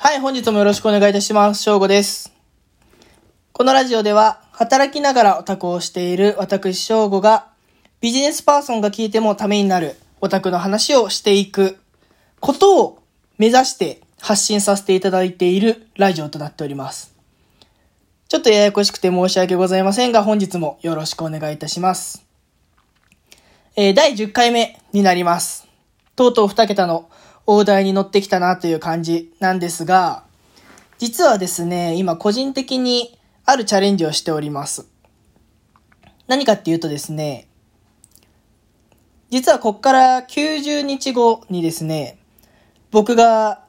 [0.00, 1.62] はい、本日もよろしくお願いいたします。
[1.64, 2.32] 翔吾です。
[3.52, 7.48] このラジオでは、働きながらオタクをしている私翔吾が、
[8.00, 11.80] ビジネスパーソンが聞いてもためになるオタクの話をしていく
[12.38, 13.02] ことを
[13.38, 17.12] 目指して発信させていただいているラジオとなっております。
[18.28, 22.24] ちょっとややこしくて申し訳ございませんが、本日もよろしくお願いいたします。
[23.74, 25.66] えー第10回目になります。
[26.14, 27.10] とうとう2桁の
[27.50, 30.22] 大台に乗ってきたなという感じなんですが、
[30.98, 34.86] 実はですね、今個人的にあるチャレンジをしております。
[36.26, 37.48] 何かっていうとですね、
[39.30, 42.18] 実はこっから90日後にですね、
[42.90, 43.64] 僕が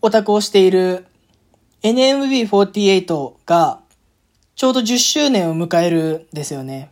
[0.00, 1.04] オタクをしている
[1.82, 3.80] NMB48 が
[4.56, 6.88] ちょうど10周年を迎えるんですよね。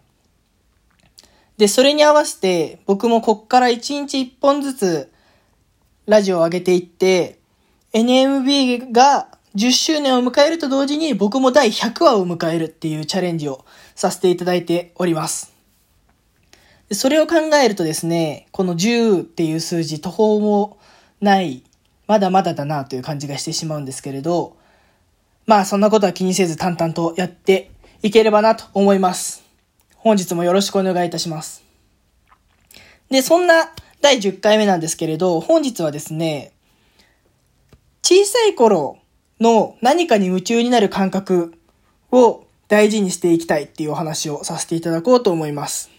[1.56, 5.12] で、それに合わせて僕もこっから1日1本ずつ
[6.10, 7.38] ラジオを上げていって、
[7.92, 15.52] NMB が10周年を迎えると同時に僕も第100話を迎えるっていうチャレンジをさせていただいております。
[16.90, 20.78] それを考えるとですね、この10っていう数字途方も
[21.20, 21.62] ない、
[22.08, 24.56] まだまだだなという感じがしてしまうんですけれど、
[25.46, 27.70] まあそんなことは気にせず淡々とやって
[28.02, 29.44] いければなと思います。
[29.94, 31.62] 本日もよろしくお願いいたします。
[33.10, 36.52] で、そんな第10回目なんですけれど、本日はですね、
[38.02, 38.98] 小さい頃
[39.40, 41.54] の何かに夢中になる感覚
[42.10, 45.90] を大事にしていきたいっていうお話をさせていただこうと思います。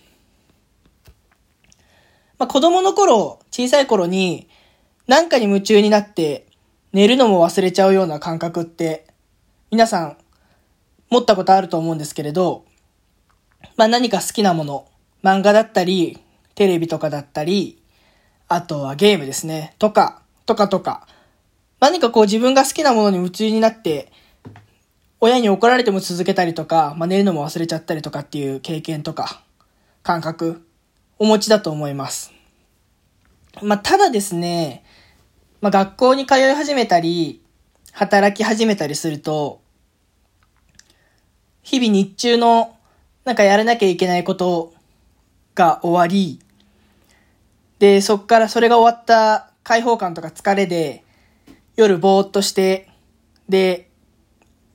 [2.39, 4.49] まあ、子供の頃、小さい頃に
[5.05, 6.47] 何かに夢中になって
[6.93, 9.05] 寝るのも忘れちゃうような感覚って
[9.69, 10.17] 皆さん
[11.09, 12.65] 持ったことあると思うんですけれど、
[13.75, 14.87] まあ、何か好きなもの、
[15.23, 16.19] 漫画だったり、
[16.55, 17.80] テレビとかだったり、
[18.53, 19.75] あとはゲームですね。
[19.79, 21.07] とか、とかとか。
[21.79, 24.11] 何かこう自分が好きなものに夢中になって、
[25.21, 29.41] 親に怒られても続けたりとか、まあ、寝るのも忘れちゃったりとかっていう経験とか、
[30.03, 30.67] 感覚、
[31.17, 32.33] お持ちだと思います。
[33.61, 34.83] まあ、ただですね、
[35.61, 37.41] まあ、学校に通い始めたり、
[37.93, 39.61] 働き始めたりすると、
[41.63, 42.75] 日々日中の
[43.23, 44.73] なんかやらなきゃいけないこと
[45.55, 46.41] が終わり、
[47.81, 51.03] で、そっからそれが終わった解放感とか疲れで、
[51.75, 52.87] 夜ぼーっとして、
[53.49, 53.89] で、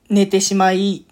[0.09, 1.05] 寝てしまい、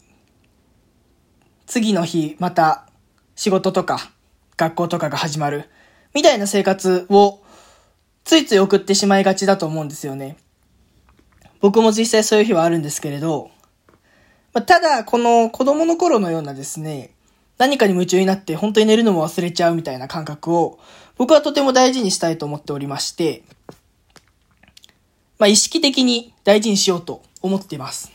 [1.66, 2.90] 次の日また
[3.38, 4.12] 仕事とか
[4.58, 5.70] 学校とかが始まる、
[6.14, 7.42] みたいな生活を
[8.26, 10.36] ついつい送ってしまいがちだと思うんですよね。
[11.62, 13.52] 僕も実際そういう日はあるんですけれど、
[14.52, 17.15] ま、ただ、この子供の頃のようなですね、
[17.58, 20.80] 何かに夢中になって本当に寝るのも忘れちゃうみたいな感覚を
[21.18, 23.44] 僕はとても大事にしたいと思っておりまして、
[25.40, 28.12] まあ意識的に大事にしようと思っています。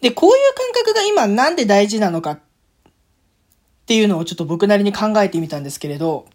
[0.00, 2.40] で、こういう感覚が今なんで大事なのかっ
[3.86, 6.26] ていうのをちょっと僕なりに考えてみたんですけれど、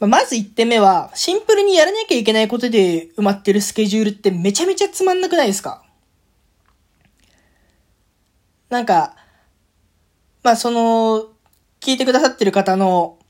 [0.00, 5.83] まず1点目は、シンプルにやらなきゃいけないことで埋まってるスケジュールってめちゃめちゃつまんなくないですか？
[8.74, 9.14] なんか、
[10.42, 11.28] まあその、
[11.80, 13.20] 聞いてくださってる方の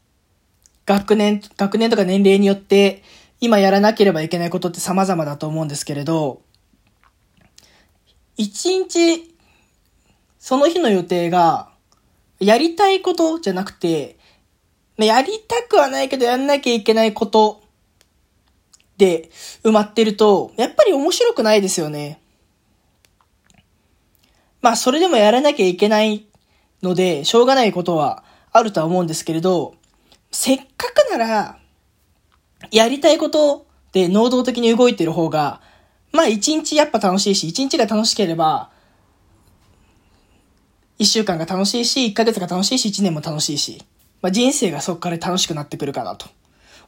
[0.87, 3.03] 学年、学年とか年齢によって、
[3.41, 6.41] 今やらなければいけないことって様々だと思うんですけれど、
[8.39, 9.37] 一日、
[10.39, 11.69] その日の予定が、
[12.41, 14.17] やりたいことじゃなくて、
[14.97, 17.63] やりたくはないけどやんなきゃいけないこと
[18.97, 19.31] で
[19.63, 22.24] 埋まってると、やっぱり面白くないですよね。
[24.65, 26.25] まあそれでもやらなきゃいけない
[26.83, 29.75] ので、しょうがないことはあるとは思うんですけれど、
[30.31, 31.59] せっかくなら、
[32.73, 35.61] やりたいことで能動的に動いてる方が、
[36.13, 38.71] まあ一日やっぱ楽しいし、一日が楽しければ、
[40.99, 43.85] 一週間が楽しいし、一ヶ月が楽しいし、一年も楽しいし、
[44.23, 46.27] まあ人生がそこから楽しくなってくるかなと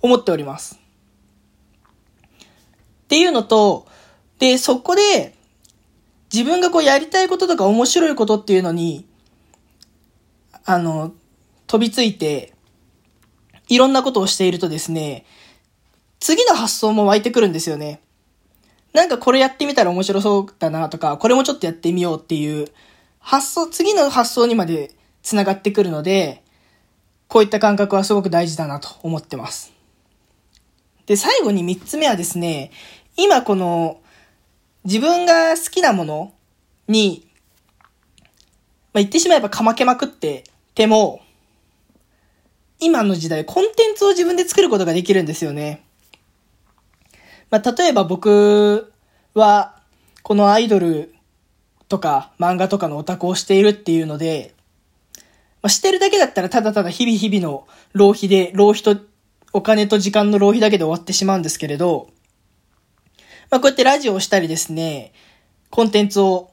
[0.01, 0.81] 思っております。
[3.05, 3.87] っていうのと、
[4.39, 5.36] で、そこで、
[6.37, 9.07] 自分がこうやりたいこととか面白いことっていうのに、
[10.67, 11.15] あの、
[11.67, 12.53] 飛びついて、
[13.69, 15.25] いろんなことをしているとですね、
[16.21, 18.03] 次の発想も湧いてくるんですよね。
[18.93, 22.69] なんかこれやってみたら面白そうだなとか、これもちょっとやってみようっていう、
[23.19, 24.91] 発想、次の発想にまで
[25.23, 26.43] 繋がってくるので、
[27.29, 29.73] こういった感覚はすごく大事だなと思ってます。
[31.07, 32.73] で、最後に三つ目はですね、
[33.17, 34.01] 今この、
[34.87, 36.33] 自分が好きなもの
[36.87, 37.27] に、
[38.93, 40.45] まあ、言ってしまえばかまけまくって
[40.77, 41.21] ても、
[42.79, 45.85] 今の時代コンテンツを自分で作ることができるんですよね。
[47.51, 48.93] まあ、例えば僕
[49.35, 49.75] は、
[50.23, 51.13] このアイドル
[51.89, 54.55] とか漫画とかのオタクをしているっていうので、
[55.63, 58.97] まあ、してるだけだったらただただ日々日々の浪費で、浪費と、
[59.53, 62.09] お金と時間の浪費だけで終わってしまうんですけれど、
[63.51, 65.13] まあ、こうやってラジオをしたりですね、
[65.71, 66.51] コンテンツを、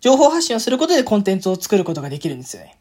[0.00, 2.78] 情報発信をすることでコンテンツを作ることができるんですよね。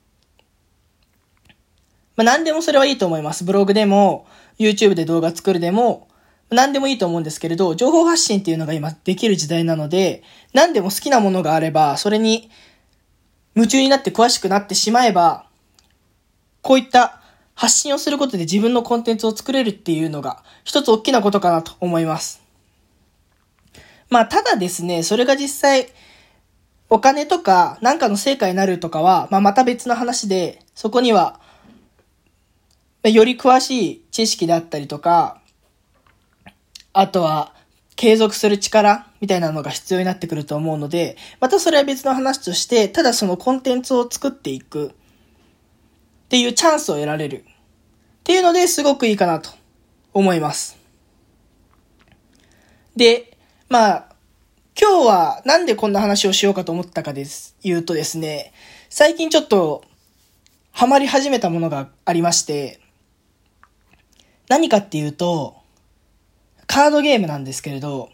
[2.15, 3.43] まあ、何でもそれはいいと思います。
[3.43, 4.25] ブログでも、
[4.57, 6.07] YouTube で動画作るでも、
[6.49, 10.23] 何でもいいと思うんですけれど、情報発信っていうのが今できる時代なので、
[10.53, 12.49] 何でも好きなものがあれば、それに
[13.55, 15.45] 夢中になって詳しくなってしまえば、
[16.61, 17.21] こういった
[17.53, 22.41] 発信をすることで自分のコンテンツを作れるっていうのが、一つ大きなことかなと思います。
[24.09, 25.89] まあ、ただですね、それが実際、
[26.89, 31.39] お金とか、なんかの成果になるとかは、まあ、また別の話で、そこには、
[33.03, 35.41] より詳しい知識であったりとか、
[36.93, 37.53] あとは、
[37.99, 44.91] 継続する力みたいなのが必要になってくると思うので、またそれは別の話として、ただそのコンテンツを作っていくっ
[46.29, 47.43] ていうチャンスを得られるっ
[48.23, 49.49] ていうのですごくいいかなと
[50.13, 50.77] 思います。
[52.95, 53.28] で、
[53.69, 54.15] まあ、
[54.79, 58.51] 今日はなんでこんな話をしようかと思ったかです、言うとですね、
[58.89, 59.83] 最近ちょっと
[60.71, 62.79] ハマり始めたものがありまして、
[64.47, 65.55] 何かっていうと、
[66.65, 68.09] カードゲームなんですけれど、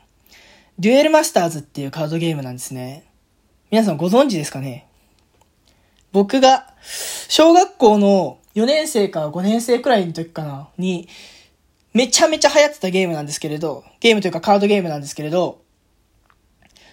[0.77, 3.05] デュエルマスターズっていうカードゲームなんですね。
[3.71, 4.89] 皆さんご存知ですかね？
[6.11, 6.73] 僕が、
[7.29, 11.07] 小学校の4年生か5年生くらいの時かな、に、
[11.95, 15.61] めちゃめちゃ流行ってたゲームなんですけれど、ゲームというかカードゲームなんですけれど、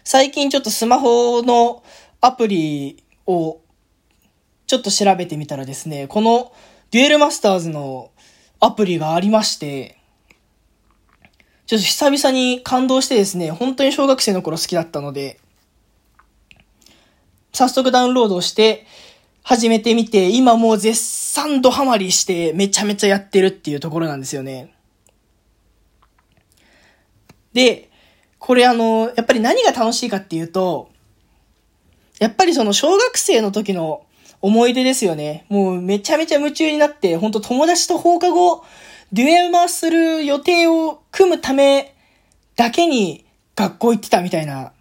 [0.04, 1.82] 最近ちょっとスマホの
[2.20, 3.60] アプリを
[4.68, 6.52] ちょっと調べてみたらですね、この
[6.92, 8.12] デュエルマスターズの
[8.60, 9.98] アプリがありまして、
[11.66, 15.40] ちょっと久々に感動してですね、本当に小学生の頃好きだったので、
[17.52, 18.86] 早速ダウンロードして
[19.42, 24.72] 始めてみて、今もう絶賛ドハマりしてめちゃめちゃやってるっていうところなんですよね。
[27.52, 27.90] で、
[28.38, 30.90] これあの、やっぱり何が楽しいかっていうと、
[32.18, 34.04] やっぱりその小学生の時の
[34.40, 35.46] 思い出ですよね。
[35.48, 38.64] もうめちゃめちゃ夢中になって、ほんと友達と放課後、
[39.12, 41.94] デュエマする予定を組むため
[42.56, 44.72] だけに学校行ってたみたいな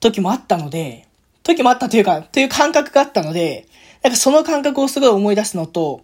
[0.00, 1.06] 時もあったので、
[1.42, 3.66] 時もあったというか、という感覚があったので、
[4.02, 6.02] なんかその感覚をすごい思い出すのと、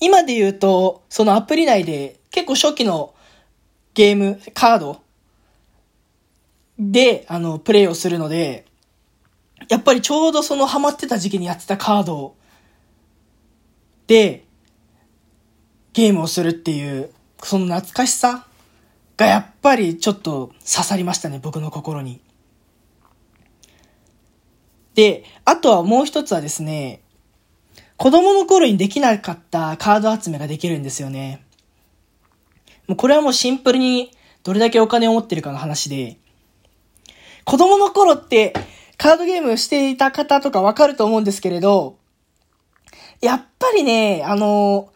[0.00, 3.12] 今で言うと、そのアプリ内で結構初期の
[3.96, 5.00] ゲーム、カード？
[6.78, 8.66] で、あの、プレイをするので、
[9.70, 12.36] やっぱりちょうどそのハマってた時期にやってたカード
[14.06, 14.44] で、
[15.94, 17.10] ゲームをするっていう、
[17.42, 18.46] その懐かしさ
[19.16, 22.20] がやっぱりちょっと刺さりましたね、僕の心に。
[24.94, 27.00] で、あとはもう一つはですね、
[27.96, 31.45] 子供の頃にできなかったカード集めができるんですよね。
[32.86, 34.12] もうこれはもうシンプルに
[34.42, 36.18] どれだけお金を持ってるかの話で、
[37.44, 38.52] 子供の頃って
[38.96, 41.98] カードゲームしていた方とかわかると思うんですけれど、
[43.20, 44.90] やっぱりね、あの、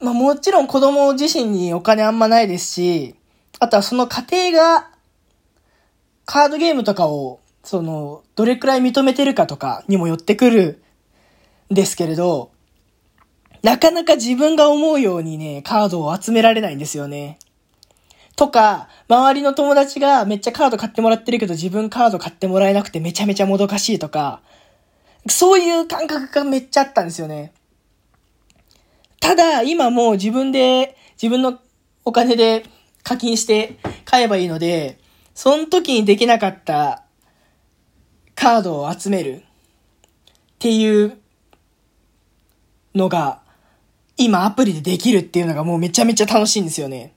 [0.00, 3.14] まあ、もちろん子供自身にお金あんまないですし、
[3.58, 4.90] あとはその家庭が
[6.24, 10.82] カードゲームとかを、その、どれくらい認めてるかとかにもよってくる
[11.70, 12.50] んですけれど、
[13.66, 17.36] なかなか自分が思うようにね、カードを集められないんですよね。
[18.36, 24.40] とか、周りの友達がめっちゃカード買ってもらってるけど自分カード買ってもらえなくてめちゃめちゃもどかしいとか、
[25.28, 27.52] そういう感覚がめっちゃあったんですよね。
[29.18, 31.58] ただ、今もう自分で、自分の
[32.04, 32.66] お金で
[33.02, 35.00] 課金して買えばいいので、
[35.34, 37.02] その時にできなかった
[38.36, 39.42] カードを集めるっ
[40.60, 41.18] ていう
[42.94, 43.44] のが
[44.16, 47.12] 今アプリでできるっていうのがもうめちゃめちゃ楽しいんですよね。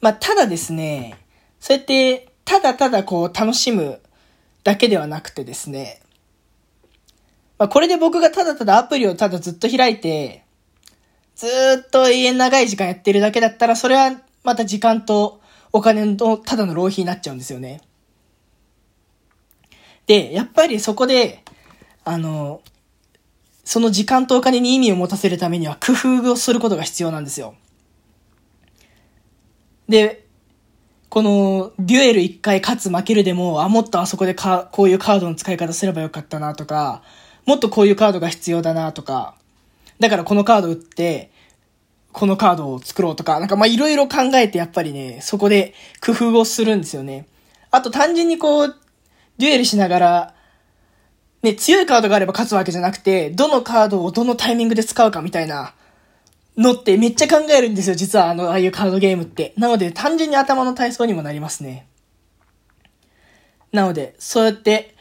[0.00, 1.18] まあ、ただですね、
[1.60, 4.00] そうやって、ただただこう楽しむ
[4.64, 6.00] だけではなくてですね、
[7.58, 10.44] まあ、これで僕がただただアプリをただずっと開いて、
[11.36, 11.46] ず
[11.86, 15.40] っと永遠長い時間やってるだけだったら、それはまた時間と
[15.72, 17.82] お金のただの浪費になっちゃうんですよね。
[20.06, 21.44] で、やっぱりそこで、
[22.04, 22.62] あの、
[23.70, 27.54] その時間とお金に意味を持たせるためには工夫をすることが必要なんですよ。
[29.88, 30.26] で、
[31.08, 37.04] この、デュエル一回勝つ負けるでも、あ、もっとあそこでか、こういうカードの使い方すればよかったなとか、
[37.46, 39.36] もっとこういうカードが必要だなとか、
[40.00, 41.30] だからこのカード打って、
[42.10, 45.74] このカードを作ろうとか、なんかまあいろいろ考えてやっぱりね、そこで
[46.04, 47.28] 工夫をするんですよね。
[47.70, 48.76] あと単純にこう、
[49.38, 50.34] デュエルしながら、
[51.42, 55.72] ね、強いカードがあれば勝つわけじゃなくて、どのカードをどのタイミングで使うかみたいな
[56.56, 59.54] のってめっちゃ考えるんですよ、実はあの、ああいうカードゲームって。
[59.56, 61.86] なので単純に頭の体操にもなりますね。
[63.72, 64.94] なので、そうやって、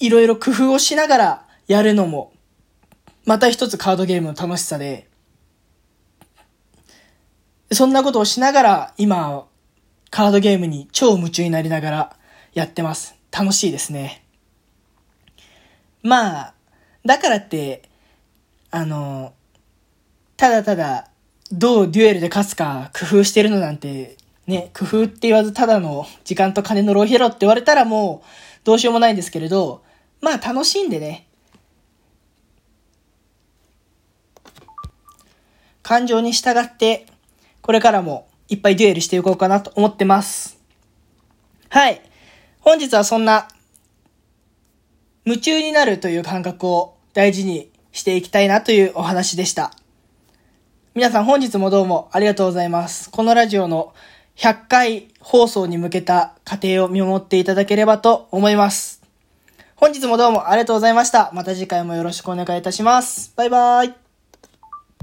[0.00, 2.32] いろいろ工夫をしながらやるのも、
[3.24, 5.08] また一つカードゲームの楽しさで、
[7.70, 9.46] そんなことをしながら、今、
[10.10, 12.16] カードゲームに超夢中になりながら
[12.52, 13.14] やってます。
[13.30, 14.21] 楽しいですね。
[16.02, 16.54] まあ、
[17.04, 17.82] だからって、
[18.70, 19.34] あの、
[20.36, 21.08] ただただ、
[21.52, 24.16] どうデュエルで勝つか工夫してるのなんて、
[24.46, 28.28] ね、工夫って言わずただの時間と金の浪費ろって言われたらもう
[28.64, 29.82] どうしようもないんですけれど、
[30.20, 31.26] まあ楽しんでね、
[35.82, 37.06] 感情に従って、
[37.60, 40.58] これからもいっぱいデュエルしていこうかなと思ってます。
[41.68, 42.00] はい。
[42.60, 43.48] 本日はそんな、
[45.24, 49.72] 夢中になるという感覚を大事にしていきたいなというお話でした。
[50.94, 53.10] 皆さん本日もどうもありがとうございます。
[53.10, 53.94] このラジオの
[54.36, 59.02] 100回放送に向けた過程を見守っていただければと思います。
[59.76, 61.30] 本日もどうもありがとうございました。
[61.32, 63.32] また次回もよろしくお願いいたします。
[63.36, 64.01] バイバーイ。